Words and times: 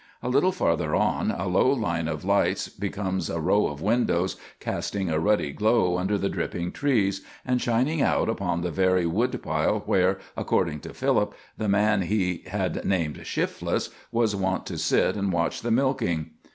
A 0.23 0.29
little 0.29 0.51
farther 0.51 0.95
on 0.95 1.29
a 1.29 1.47
low 1.47 1.67
line 1.71 2.07
of 2.07 2.25
lights 2.25 2.69
becomes 2.69 3.29
a 3.29 3.39
row 3.39 3.67
of 3.67 3.83
windows 3.83 4.35
casting 4.59 5.11
a 5.11 5.19
ruddy 5.19 5.51
glow 5.53 5.99
under 5.99 6.17
the 6.17 6.27
dripping 6.27 6.71
trees, 6.71 7.21
and 7.45 7.61
shining 7.61 8.01
out 8.01 8.27
upon 8.27 8.61
the 8.61 8.71
very 8.71 9.05
wood 9.05 9.39
pile 9.43 9.81
where, 9.85 10.17
according 10.35 10.79
to 10.79 10.93
Philip, 10.95 11.35
the 11.55 11.69
man 11.69 12.01
he 12.01 12.43
had 12.47 12.83
named 12.83 13.27
"Shifless" 13.27 13.91
was 14.11 14.35
wont 14.35 14.65
to 14.65 14.79
sit 14.79 15.15
and 15.15 15.31
watch 15.31 15.61
the 15.61 15.69
milking. 15.69 16.31